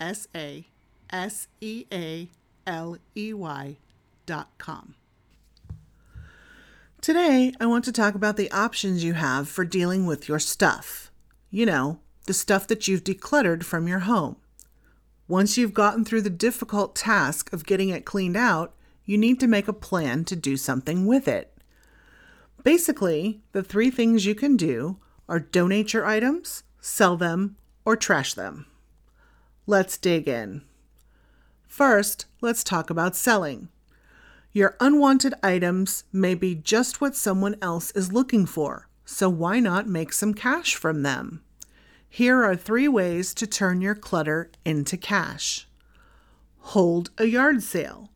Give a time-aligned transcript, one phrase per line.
[0.00, 0.66] S A
[1.10, 2.28] S E A
[2.66, 3.76] L E Y
[4.26, 4.94] dot com.
[7.00, 11.10] Today, I want to talk about the options you have for dealing with your stuff.
[11.50, 14.36] You know, the stuff that you've decluttered from your home.
[15.26, 19.46] Once you've gotten through the difficult task of getting it cleaned out, you need to
[19.46, 21.56] make a plan to do something with it.
[22.62, 28.34] Basically, the three things you can do are donate your items, sell them, or trash
[28.34, 28.66] them.
[29.70, 30.62] Let's dig in.
[31.68, 33.68] First, let's talk about selling.
[34.52, 39.86] Your unwanted items may be just what someone else is looking for, so why not
[39.86, 41.44] make some cash from them?
[42.08, 45.68] Here are three ways to turn your clutter into cash.
[46.74, 48.10] Hold a yard sale.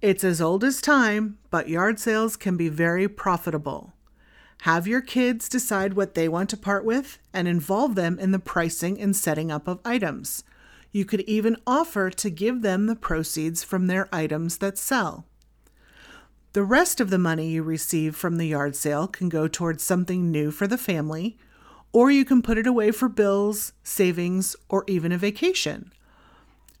[0.00, 3.92] It's as old as time, but yard sales can be very profitable.
[4.62, 8.38] Have your kids decide what they want to part with and involve them in the
[8.38, 10.42] pricing and setting up of items.
[10.92, 15.24] You could even offer to give them the proceeds from their items that sell.
[16.52, 20.30] The rest of the money you receive from the yard sale can go towards something
[20.30, 21.38] new for the family,
[21.92, 25.92] or you can put it away for bills, savings, or even a vacation.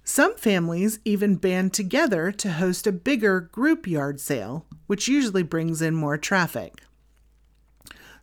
[0.02, 5.80] Some families even band together to host a bigger group yard sale, which usually brings
[5.80, 6.82] in more traffic.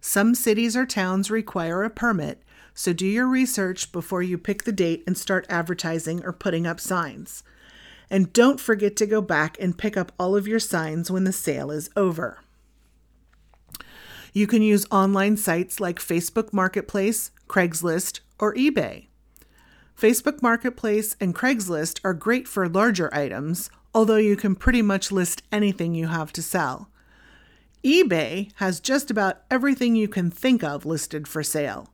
[0.02, 2.44] Some cities or towns require a permit,
[2.78, 6.80] so do your research before you pick the date and start advertising or putting up
[6.80, 7.44] signs.
[8.08, 11.32] And don't forget to go back and pick up all of your signs when the
[11.32, 12.42] sale is over.
[14.32, 19.08] You can use online sites like Facebook Marketplace, Craigslist, or eBay.
[20.00, 25.42] Facebook Marketplace and Craigslist are great for larger items, although you can pretty much list
[25.52, 26.92] anything you have to sell.
[27.84, 31.90] eBay has just about everything you can think of listed for sale.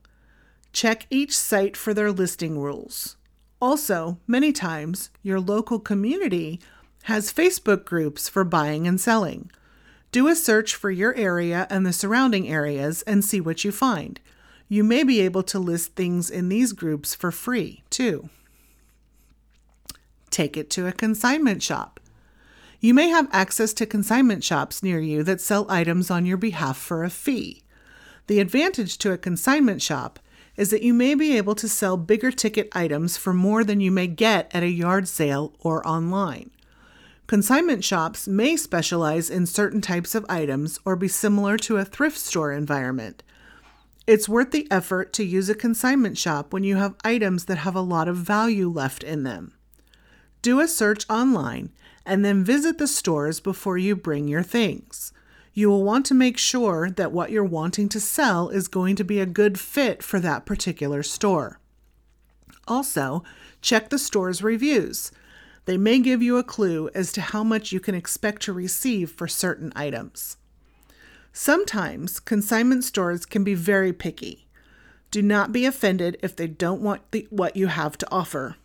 [0.74, 3.16] Check each site for their listing rules.
[3.62, 6.60] Also, many times, your local community
[7.04, 9.52] has Facebook groups for buying and selling.
[10.10, 14.18] Do a search for your area and the surrounding areas and see what you find.
[14.68, 18.28] You may be able to list things in these groups for free, too.
[20.30, 22.00] Take it to a consignment shop.
[22.80, 26.76] You may have access to consignment shops near you that sell items on your behalf
[26.76, 27.62] for a fee.
[28.26, 30.18] The advantage to a consignment shop
[30.56, 33.90] is that you may be able to sell bigger ticket items for more than you
[33.90, 36.50] may get at a yard sale or online.
[37.26, 42.18] Consignment shops may specialize in certain types of items or be similar to a thrift
[42.18, 43.22] store environment.
[44.06, 47.74] It's worth the effort to use a consignment shop when you have items that have
[47.74, 49.54] a lot of value left in them.
[50.42, 51.72] Do a search online
[52.04, 55.14] and then visit the stores before you bring your things
[55.54, 59.04] you will want to make sure that what you're wanting to sell is going to
[59.04, 61.60] be a good fit for that particular store.
[62.66, 63.22] Also,
[63.62, 65.12] check the store's reviews.
[65.66, 69.10] They may give you a clue as to how much you can expect to receive
[69.12, 70.36] for certain items.
[71.32, 74.46] Sometimes consignment stores can be very picky.
[75.10, 78.56] Do not be offended if they don't want the, what you have to offer.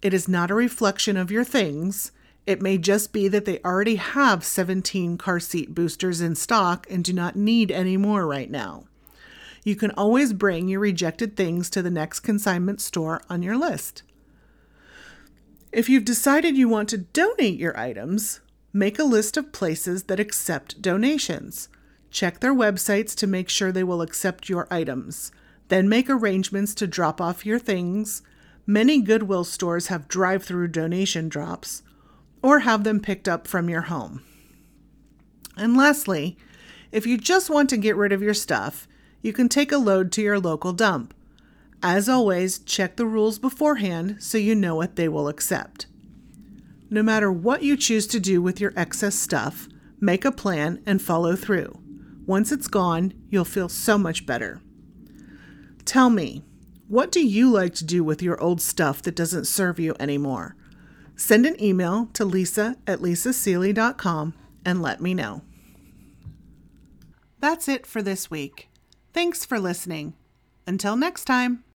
[0.00, 2.12] It is not a reflection of your things,
[2.48, 7.04] it may just be that they already have 17 car seat boosters in stock and
[7.04, 8.84] do not need any more right now.
[9.64, 14.02] You can always bring your rejected things to the next consignment store on your list.
[15.72, 18.40] If you've decided you want to donate your items,
[18.72, 21.68] make a list of places that accept donations.
[22.10, 25.32] Check their websites to make sure they will accept your items.
[25.68, 28.22] Then make arrangements to drop off your things.
[28.66, 31.82] Many Goodwill stores have drive through donation drops
[32.42, 34.22] or have them picked up from your home.
[35.56, 36.36] And lastly,
[36.92, 38.86] if you just want to get rid of your stuff,
[39.22, 41.12] you can take a load to your local dump.
[41.82, 45.86] As always, check the rules beforehand so you know what they will accept.
[46.90, 49.68] No matter what you choose to do with your excess stuff,
[50.00, 51.78] make a plan and follow through.
[52.26, 54.60] Once it's gone, you'll feel so much better.
[55.84, 56.42] Tell me,
[56.86, 60.56] what do you like to do with your old stuff that doesn't serve you anymore?
[61.18, 64.34] Send an email to lisa at lisasealey.com
[64.64, 65.42] and let me know.
[67.40, 68.68] That's it for this week.
[69.12, 70.14] Thanks for listening.
[70.64, 71.64] Until next time.